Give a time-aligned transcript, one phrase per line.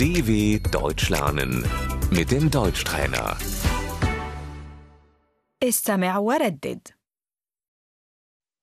[0.00, 1.52] DW Deutsch lernen
[2.10, 3.36] mit dem Deutschtrainer.
[5.62, 6.88] استمع وردد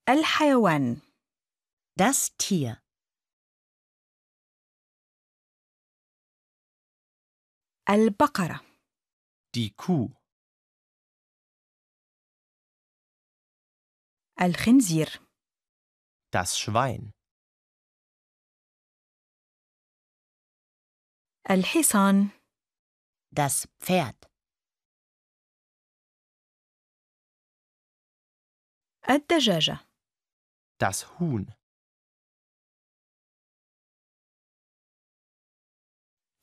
[0.10, 1.02] الحيوان
[2.00, 2.78] Das Tier.
[7.90, 8.62] البقرة
[9.56, 10.10] Die Kuh,
[14.42, 15.08] الخنزير
[16.32, 17.12] das Schwein,
[21.51, 22.31] الحصان.
[23.31, 24.29] Das Pferd.
[29.11, 29.79] الدجاجة.
[30.79, 31.47] Das Huhn,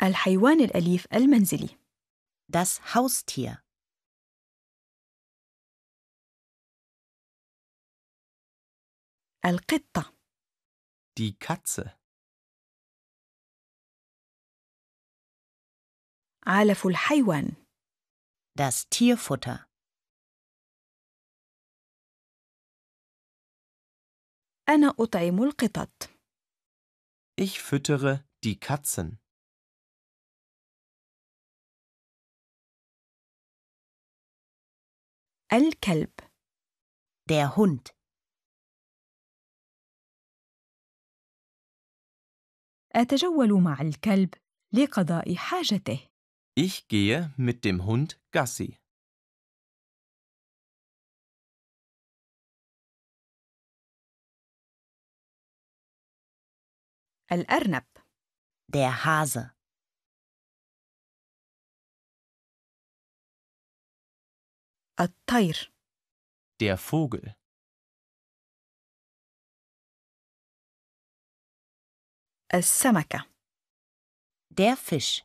[0.02, 1.78] الحيوان الأليف المنزلي.
[2.52, 3.62] Das Haustier.
[9.46, 10.14] القطة.
[11.18, 11.96] Die Katze,
[16.48, 17.56] علف الحيوان.
[18.56, 19.66] Das Tierfutter.
[24.70, 26.10] أنا أطعم القطط.
[27.38, 29.20] Ich füttere die Katzen,
[35.54, 36.14] الكلب.
[37.30, 37.96] Der Hund.
[42.96, 44.34] أتجول مع الكلب
[44.74, 46.15] لقضاء حاجته.
[46.55, 48.79] ich gehe mit dem Hund Gassi,
[57.33, 57.87] الأرنب
[58.69, 59.55] Der Hase.
[65.01, 65.73] الطير
[66.61, 67.35] der Vogel,
[72.55, 73.27] السمكة
[74.51, 75.25] Der Fisch.